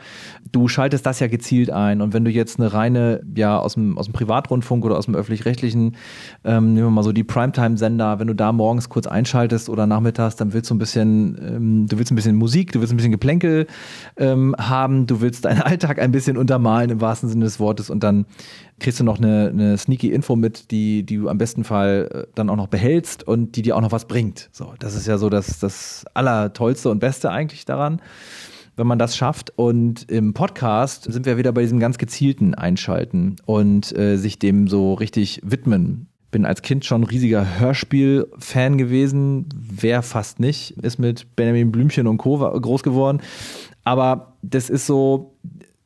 [0.51, 2.01] du schaltest das ja gezielt ein.
[2.01, 5.15] Und wenn du jetzt eine reine, ja, aus dem, aus dem Privatrundfunk oder aus dem
[5.15, 5.95] öffentlich-rechtlichen,
[6.43, 10.35] ähm, nehmen wir mal so die Primetime-Sender, wenn du da morgens kurz einschaltest oder nachmittags,
[10.35, 13.11] dann willst du ein bisschen, ähm, du willst ein bisschen Musik, du willst ein bisschen
[13.11, 13.67] Geplänkel
[14.17, 18.03] ähm, haben, du willst deinen Alltag ein bisschen untermalen im wahrsten Sinne des Wortes und
[18.03, 18.25] dann
[18.79, 22.31] kriegst du noch eine, eine sneaky Info mit, die, die du am besten Fall äh,
[22.35, 24.49] dann auch noch behältst und die dir auch noch was bringt.
[24.51, 28.01] So, das ist ja so das, das Allertollste und Beste eigentlich daran
[28.79, 29.51] wenn man das schafft.
[29.57, 34.69] Und im Podcast sind wir wieder bei diesem ganz gezielten Einschalten und äh, sich dem
[34.69, 36.07] so richtig widmen.
[36.31, 39.49] Bin als Kind schon riesiger Hörspiel-Fan gewesen.
[39.53, 42.37] Wer fast nicht, ist mit Benjamin Blümchen und Co.
[42.37, 43.19] groß geworden.
[43.83, 45.35] Aber das ist so,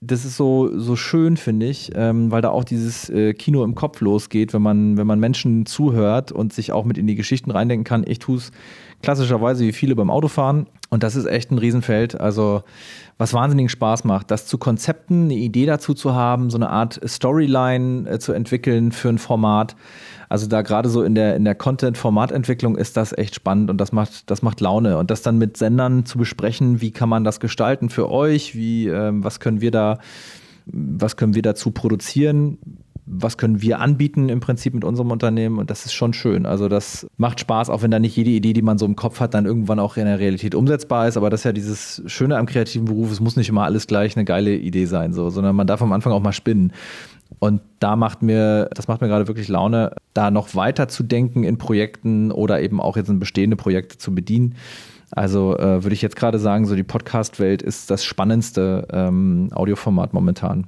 [0.05, 3.75] das ist so, so schön, finde ich, ähm, weil da auch dieses äh, Kino im
[3.75, 7.51] Kopf losgeht, wenn man, wenn man Menschen zuhört und sich auch mit in die Geschichten
[7.51, 8.03] reindenken kann.
[8.05, 8.51] Ich tue es
[9.03, 10.65] klassischerweise wie viele beim Autofahren.
[10.89, 12.19] Und das ist echt ein Riesenfeld.
[12.19, 12.63] Also,
[13.17, 16.99] was wahnsinnigen Spaß macht, das zu Konzepten, eine Idee dazu zu haben, so eine Art
[17.05, 19.75] Storyline äh, zu entwickeln für ein Format.
[20.29, 23.91] Also da gerade so in der, in der Content-Formatentwicklung ist das echt spannend und das
[23.91, 24.97] macht, das macht Laune.
[24.97, 28.87] Und das dann mit Sendern zu besprechen, wie kann man das gestalten für euch, wie,
[28.87, 29.99] ähm, was können wir da,
[30.65, 32.57] was können wir dazu produzieren,
[33.05, 36.45] was können wir anbieten im Prinzip mit unserem Unternehmen und das ist schon schön.
[36.45, 39.19] Also das macht Spaß, auch wenn da nicht jede Idee, die man so im Kopf
[39.19, 41.17] hat, dann irgendwann auch in der Realität umsetzbar ist.
[41.17, 44.15] Aber das ist ja dieses Schöne am kreativen Beruf, es muss nicht immer alles gleich
[44.15, 46.71] eine geile Idee sein, so, sondern man darf am Anfang auch mal spinnen.
[47.39, 51.43] Und da macht mir, das macht mir gerade wirklich Laune, da noch weiter zu denken
[51.43, 54.55] in Projekten oder eben auch jetzt in bestehende Projekte zu bedienen.
[55.11, 60.13] Also äh, würde ich jetzt gerade sagen, so die Podcast-Welt ist das spannendste ähm, Audioformat
[60.13, 60.67] momentan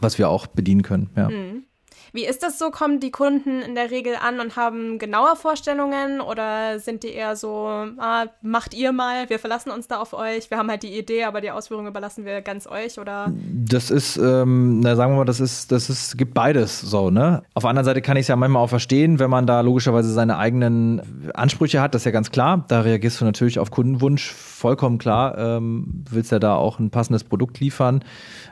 [0.00, 1.10] was wir auch bedienen können.
[1.16, 1.28] Ja.
[1.28, 1.64] Mhm.
[2.12, 2.70] Wie ist das so?
[2.70, 7.36] Kommen die Kunden in der Regel an und haben genaue Vorstellungen oder sind die eher
[7.36, 7.66] so,
[7.98, 11.24] ah, macht ihr mal, wir verlassen uns da auf euch, wir haben halt die Idee,
[11.24, 13.32] aber die Ausführung überlassen wir ganz euch oder?
[13.34, 17.42] Das ist, ähm, na sagen wir mal, das ist, das ist, gibt beides so, ne?
[17.54, 20.12] Auf der anderen Seite kann ich es ja manchmal auch verstehen, wenn man da logischerweise
[20.12, 22.64] seine eigenen Ansprüche hat, das ist ja ganz klar.
[22.68, 25.38] Da reagierst du natürlich auf Kundenwunsch, vollkommen klar.
[25.38, 28.04] Ähm, willst ja da auch ein passendes Produkt liefern.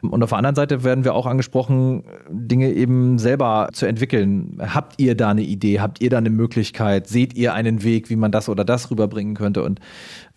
[0.02, 4.58] Und auf der anderen Seite werden wir auch angesprochen, Dinge eben selber zu entwickeln.
[4.60, 5.80] Habt ihr da eine Idee?
[5.80, 7.08] Habt ihr da eine Möglichkeit?
[7.08, 9.62] Seht ihr einen Weg, wie man das oder das rüberbringen könnte?
[9.62, 9.80] Und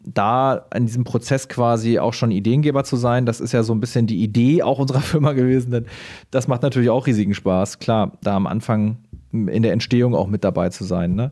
[0.03, 3.79] da in diesem Prozess quasi auch schon Ideengeber zu sein, das ist ja so ein
[3.79, 5.86] bisschen die Idee auch unserer Firma gewesen, denn
[6.32, 7.79] das macht natürlich auch riesigen Spaß.
[7.79, 8.97] Klar, da am Anfang
[9.32, 11.13] in der Entstehung auch mit dabei zu sein.
[11.13, 11.32] Ne?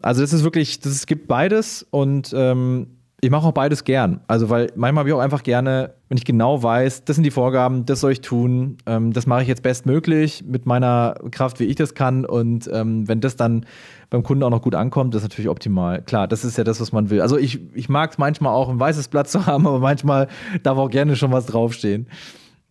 [0.00, 2.86] Also das ist wirklich, das, es gibt beides und ähm,
[3.24, 4.20] ich mache auch beides gern.
[4.26, 7.30] Also, weil manchmal habe ich auch einfach gerne, wenn ich genau weiß, das sind die
[7.30, 11.66] Vorgaben, das soll ich tun, ähm, das mache ich jetzt bestmöglich mit meiner Kraft, wie
[11.66, 12.26] ich das kann.
[12.26, 13.64] Und ähm, wenn das dann
[14.10, 16.02] beim Kunden auch noch gut ankommt, das ist natürlich optimal.
[16.02, 17.20] Klar, das ist ja das, was man will.
[17.20, 20.26] Also, ich, ich mag es manchmal auch, ein weißes Blatt zu haben, aber manchmal
[20.64, 22.08] darf auch gerne schon was draufstehen.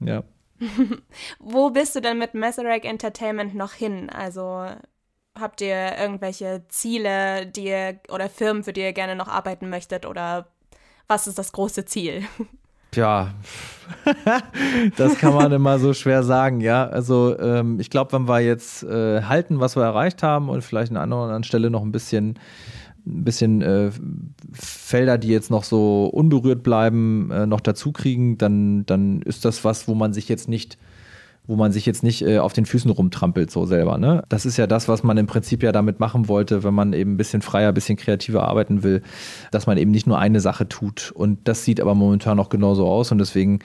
[0.01, 0.23] Ja.
[1.39, 4.09] Wo bist du denn mit Messerag Entertainment noch hin?
[4.09, 4.65] Also
[5.41, 10.05] Habt ihr irgendwelche Ziele, die ihr oder Firmen, für die ihr gerne noch arbeiten möchtet
[10.05, 10.47] oder
[11.07, 12.23] was ist das große Ziel?
[12.91, 13.33] Tja,
[14.97, 16.85] das kann man immer so schwer sagen, ja.
[16.85, 20.91] Also ähm, ich glaube, wenn wir jetzt äh, halten, was wir erreicht haben und vielleicht
[20.91, 22.37] an einer anderen Stelle noch ein bisschen,
[23.07, 23.91] ein bisschen äh,
[24.51, 29.63] Felder, die jetzt noch so unberührt bleiben, äh, noch dazu kriegen, dann, dann ist das
[29.63, 30.77] was, wo man sich jetzt nicht
[31.47, 33.97] wo man sich jetzt nicht äh, auf den Füßen rumtrampelt so selber.
[33.97, 34.23] Ne?
[34.29, 37.13] Das ist ja das, was man im Prinzip ja damit machen wollte, wenn man eben
[37.13, 39.01] ein bisschen freier, ein bisschen kreativer arbeiten will,
[39.51, 41.11] dass man eben nicht nur eine Sache tut.
[41.11, 43.59] Und das sieht aber momentan noch genauso aus und deswegen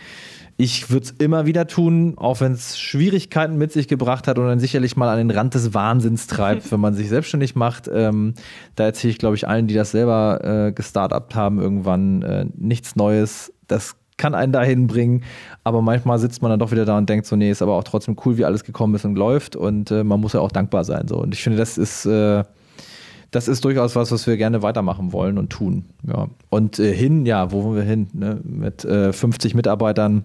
[0.59, 4.47] ich würde es immer wieder tun, auch wenn es Schwierigkeiten mit sich gebracht hat und
[4.47, 7.91] dann sicherlich mal an den Rand des Wahnsinns treibt, wenn man sich selbstständig macht.
[7.93, 8.35] Ähm,
[8.75, 12.97] da erzähle ich, glaube ich, allen, die das selber äh, gestartupt haben, irgendwann äh, nichts
[12.97, 13.53] Neues.
[13.67, 15.23] Das kann einen dahin bringen.
[15.65, 17.85] Aber manchmal sitzt man dann doch wieder da und denkt so, nee, ist aber auch
[17.85, 19.57] trotzdem cool, wie alles gekommen ist und läuft.
[19.57, 21.09] Und äh, man muss ja auch dankbar sein.
[21.09, 21.19] So.
[21.19, 22.45] Und ich finde, das ist, äh,
[23.31, 25.87] das ist durchaus was, was wir gerne weitermachen wollen und tun.
[26.07, 26.29] Ja.
[26.51, 28.09] Und äh, hin, ja, wo wollen wir hin?
[28.13, 28.41] Ne?
[28.45, 30.25] Mit 50 äh, Mitarbeitern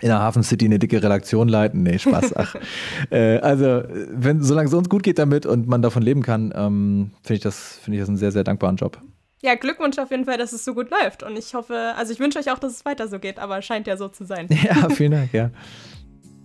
[0.00, 1.82] in der Hafen City eine dicke Redaktion leiten.
[1.82, 2.34] Nee, Spaß.
[2.36, 2.56] Ach.
[3.10, 7.10] äh, also, wenn, solange es uns gut geht damit und man davon leben kann, ähm,
[7.22, 8.98] finde ich, das, find ich das einen sehr, sehr dankbaren Job.
[9.44, 11.24] Ja, Glückwunsch auf jeden Fall, dass es so gut läuft.
[11.24, 13.88] Und ich hoffe, also ich wünsche euch auch, dass es weiter so geht, aber scheint
[13.88, 14.48] ja so zu sein.
[14.62, 15.50] Ja, vielen Dank, ja.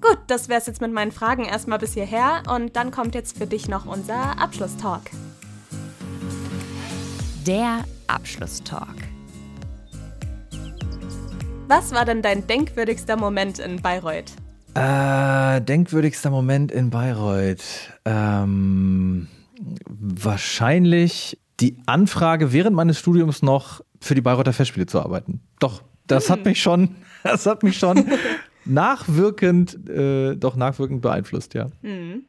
[0.01, 3.37] Gut, das wäre es jetzt mit meinen Fragen erstmal bis hierher und dann kommt jetzt
[3.37, 5.11] für dich noch unser Abschlusstalk.
[7.45, 8.95] Der Abschlusstalk.
[11.67, 14.31] Was war denn dein denkwürdigster Moment in Bayreuth?
[14.73, 17.91] Äh, denkwürdigster Moment in Bayreuth.
[18.05, 19.27] Ähm,
[19.85, 25.41] wahrscheinlich die Anfrage während meines Studiums noch für die Bayreuther Festspiele zu arbeiten.
[25.59, 26.45] Doch, das hat hm.
[26.45, 28.05] mich schon, das hat mich schon
[28.65, 31.67] nachwirkend, äh, doch nachwirkend beeinflusst, ja.
[31.81, 32.25] Mhm.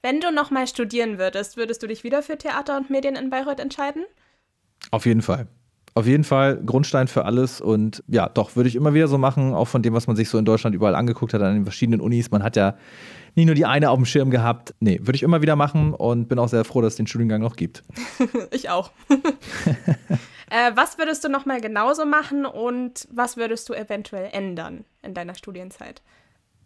[0.00, 3.60] Wenn du nochmal studieren würdest, würdest du dich wieder für Theater und Medien in Bayreuth
[3.60, 4.04] entscheiden?
[4.90, 5.46] Auf jeden Fall.
[5.94, 9.52] Auf jeden Fall Grundstein für alles und ja, doch, würde ich immer wieder so machen,
[9.52, 12.00] auch von dem, was man sich so in Deutschland überall angeguckt hat, an den verschiedenen
[12.00, 12.30] Unis.
[12.30, 12.76] Man hat ja
[13.34, 14.74] nicht nur die eine auf dem Schirm gehabt.
[14.80, 17.40] Nee, würde ich immer wieder machen und bin auch sehr froh, dass es den Studiengang
[17.40, 17.82] noch gibt.
[18.50, 18.90] ich auch.
[20.50, 25.34] äh, was würdest du nochmal genauso machen und was würdest du eventuell ändern in deiner
[25.34, 26.02] Studienzeit?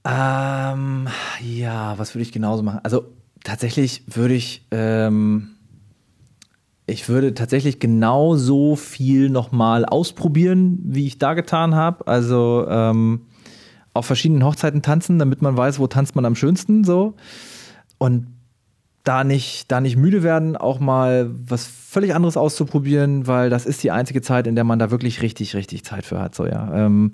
[0.04, 1.08] Ähm,
[1.40, 2.80] ja, was würde ich genauso machen?
[2.82, 3.06] Also
[3.42, 5.56] tatsächlich würde ich, ähm,
[6.86, 12.06] ich würde tatsächlich genauso viel nochmal ausprobieren, wie ich da getan habe.
[12.06, 13.26] Also ähm,
[13.96, 17.14] auf verschiedenen Hochzeiten tanzen, damit man weiß, wo tanzt man am schönsten so.
[17.98, 18.28] Und
[19.06, 23.82] da nicht, da nicht müde werden, auch mal was völlig anderes auszuprobieren, weil das ist
[23.82, 26.34] die einzige Zeit, in der man da wirklich richtig, richtig Zeit für hat.
[26.34, 26.72] So, ja.
[26.74, 27.12] Ähm,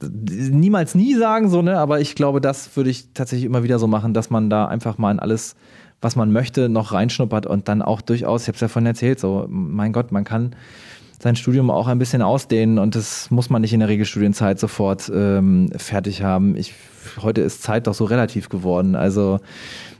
[0.00, 1.78] niemals nie sagen, so, ne?
[1.78, 4.98] Aber ich glaube, das würde ich tatsächlich immer wieder so machen, dass man da einfach
[4.98, 5.56] mal in alles,
[6.00, 9.18] was man möchte, noch reinschnuppert und dann auch durchaus, ich habe es ja vorhin erzählt,
[9.18, 10.54] so, mein Gott, man kann
[11.18, 15.10] sein Studium auch ein bisschen ausdehnen und das muss man nicht in der Regelstudienzeit sofort
[15.14, 16.56] ähm, fertig haben.
[16.56, 16.74] Ich,
[17.20, 18.94] heute ist Zeit doch so relativ geworden.
[18.94, 19.40] Also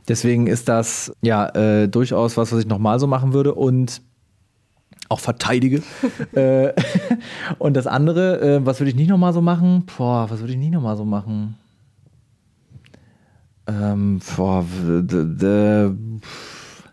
[0.08, 4.02] deswegen ist das ja äh, durchaus was, was ich nochmal so machen würde und
[5.08, 5.82] auch verteidige.
[6.32, 6.72] äh,
[7.58, 9.84] und das andere, äh, was würde ich nicht nochmal so machen?
[9.96, 11.56] Boah, was würde ich nicht nochmal so machen?
[13.68, 16.20] Ähm, boah, Wenn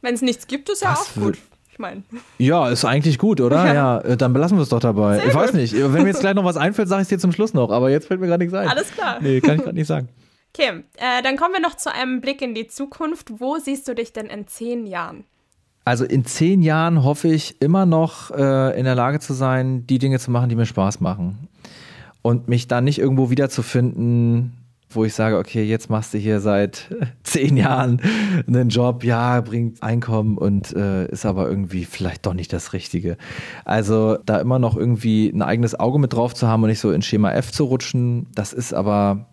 [0.01, 1.37] es nichts gibt, ist ja auch gut.
[1.73, 2.03] Ich meine.
[2.37, 3.65] Ja, ist eigentlich gut, oder?
[3.65, 5.15] Ja, ja äh, dann belassen wir es doch dabei.
[5.15, 5.73] Sehr ich weiß nicht.
[5.73, 7.71] Wenn mir jetzt gleich noch was einfällt, sage ich es dir zum Schluss noch.
[7.71, 8.67] Aber jetzt fällt mir gar nichts ein.
[8.67, 9.17] Alles klar.
[9.21, 10.07] Nee, kann ich gerade nicht sagen.
[10.55, 13.39] Okay, äh, dann kommen wir noch zu einem Blick in die Zukunft.
[13.39, 15.23] Wo siehst du dich denn in zehn Jahren?
[15.83, 19.97] Also in zehn Jahren hoffe ich immer noch äh, in der Lage zu sein, die
[19.97, 21.47] Dinge zu machen, die mir Spaß machen.
[22.21, 24.62] Und mich dann nicht irgendwo wiederzufinden,
[24.95, 28.01] wo ich sage, okay, jetzt machst du hier seit zehn Jahren
[28.47, 33.17] einen Job, ja, bringt Einkommen und äh, ist aber irgendwie vielleicht doch nicht das Richtige.
[33.65, 36.91] Also da immer noch irgendwie ein eigenes Auge mit drauf zu haben und nicht so
[36.91, 39.27] in Schema F zu rutschen, das ist aber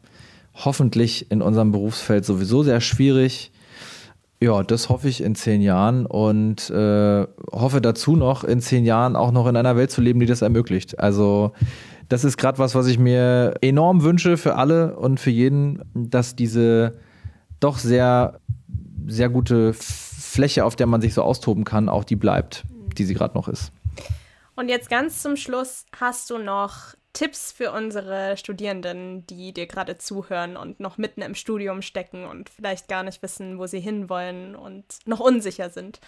[0.55, 3.53] hoffentlich in unserem Berufsfeld sowieso sehr schwierig.
[4.43, 9.15] Ja, das hoffe ich in zehn Jahren und äh, hoffe dazu noch, in zehn Jahren
[9.15, 10.99] auch noch in einer Welt zu leben, die das ermöglicht.
[10.99, 11.53] Also
[12.11, 16.35] das ist gerade was, was ich mir enorm wünsche für alle und für jeden, dass
[16.35, 16.99] diese
[17.61, 18.41] doch sehr,
[19.07, 22.65] sehr gute Fläche, auf der man sich so austoben kann, auch die bleibt,
[22.99, 23.73] die sie gerade noch ist.
[24.57, 29.97] Und jetzt ganz zum Schluss hast du noch Tipps für unsere Studierenden, die dir gerade
[29.97, 34.57] zuhören und noch mitten im Studium stecken und vielleicht gar nicht wissen, wo sie hinwollen
[34.57, 36.01] und noch unsicher sind?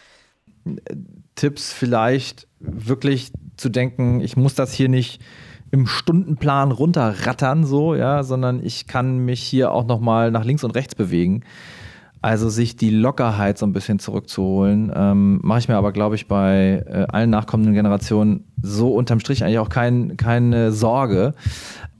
[1.36, 5.22] Tipps vielleicht wirklich zu denken, ich muss das hier nicht
[5.72, 10.72] im Stundenplan runterrattern, so, ja, sondern ich kann mich hier auch nochmal nach links und
[10.72, 11.44] rechts bewegen.
[12.20, 16.28] Also sich die Lockerheit so ein bisschen zurückzuholen, ähm, mache ich mir aber, glaube ich,
[16.28, 21.34] bei äh, allen nachkommenden Generationen so unterm Strich eigentlich auch kein, keine Sorge.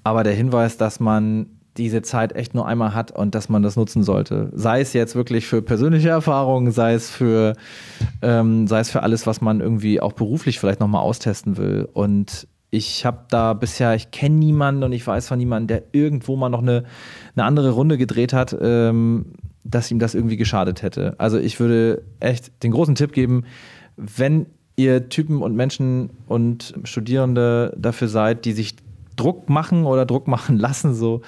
[0.04, 1.46] Aber der Hinweis, dass man
[1.78, 4.50] diese Zeit echt nur einmal hat und dass man das nutzen sollte.
[4.54, 7.54] Sei es jetzt wirklich für persönliche Erfahrungen, sei es für,
[8.20, 11.88] ähm, sei es für alles, was man irgendwie auch beruflich vielleicht nochmal austesten will.
[11.92, 16.36] Und ich habe da bisher, ich kenne niemanden und ich weiß von niemandem, der irgendwo
[16.36, 16.84] mal noch eine,
[17.36, 18.56] eine andere Runde gedreht hat.
[18.60, 21.14] Ähm, dass ihm das irgendwie geschadet hätte.
[21.18, 23.44] Also ich würde echt den großen Tipp geben,
[23.96, 28.74] wenn ihr Typen und Menschen und Studierende dafür seid, die sich
[29.16, 31.22] Druck machen oder Druck machen lassen, so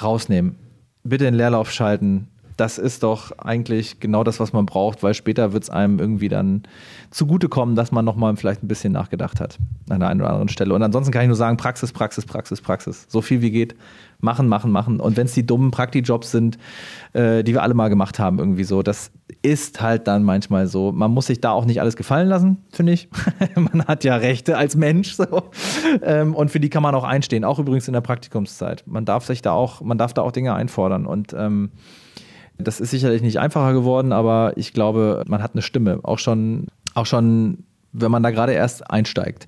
[0.00, 0.56] rausnehmen.
[1.02, 2.28] Bitte in Leerlauf schalten.
[2.56, 6.28] Das ist doch eigentlich genau das, was man braucht, weil später wird es einem irgendwie
[6.28, 6.62] dann
[7.10, 10.74] zugutekommen, dass man nochmal vielleicht ein bisschen nachgedacht hat an der einen oder anderen Stelle.
[10.74, 13.06] Und ansonsten kann ich nur sagen, Praxis, Praxis, Praxis, Praxis.
[13.08, 13.74] So viel wie geht
[14.22, 15.00] machen, machen, machen.
[15.00, 16.56] Und wenn es die dummen Prakti-Jobs sind,
[17.12, 19.10] äh, die wir alle mal gemacht haben, irgendwie so, das
[19.42, 20.92] ist halt dann manchmal so.
[20.92, 23.08] Man muss sich da auch nicht alles gefallen lassen, finde ich.
[23.56, 25.50] man hat ja Rechte als Mensch so.
[26.02, 28.84] Ähm, und für die kann man auch einstehen, auch übrigens in der Praktikumszeit.
[28.86, 31.04] Man darf sich da auch, man darf da auch Dinge einfordern.
[31.04, 31.72] Und ähm,
[32.62, 36.00] das ist sicherlich nicht einfacher geworden, aber ich glaube, man hat eine Stimme.
[36.02, 39.46] Auch schon, auch schon, wenn man da gerade erst einsteigt.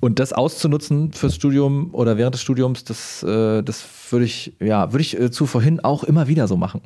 [0.00, 4.92] Und das auszunutzen fürs Studium oder während des Studiums, das, äh, das würde ich, ja,
[4.92, 6.82] würde ich äh, zu vorhin auch immer wieder so machen.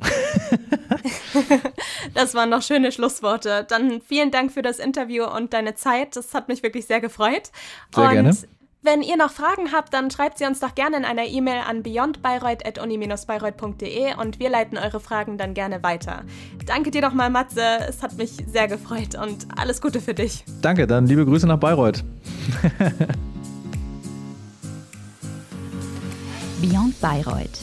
[2.15, 3.67] das waren noch schöne Schlussworte.
[3.69, 6.15] Dann vielen Dank für das Interview und deine Zeit.
[6.15, 7.51] Das hat mich wirklich sehr gefreut.
[7.93, 8.37] Sehr und gerne.
[8.85, 11.83] Wenn ihr noch Fragen habt, dann schreibt sie uns doch gerne in einer E-Mail an
[11.83, 16.23] beyondbayreuth.uni-bayreuth.de und wir leiten eure Fragen dann gerne weiter.
[16.65, 17.61] Danke dir nochmal, Matze.
[17.87, 20.43] Es hat mich sehr gefreut und alles Gute für dich.
[20.61, 22.03] Danke, dann liebe Grüße nach Bayreuth.
[26.61, 27.61] Beyond Bayreuth